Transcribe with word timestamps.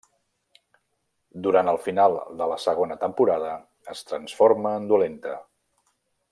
Durant 1.47 1.69
el 1.73 1.77
final 1.83 2.17
de 2.41 2.47
la 2.53 2.57
segona 2.65 2.99
temporada 3.05 3.53
es 3.97 4.03
transforma 4.13 4.73
en 4.81 4.93
dolenta. 4.95 5.39